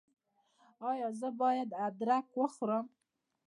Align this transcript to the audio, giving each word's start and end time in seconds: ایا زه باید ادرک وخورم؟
ایا 0.89 1.07
زه 1.19 1.29
باید 1.41 1.69
ادرک 1.87 2.27
وخورم؟ 2.39 2.85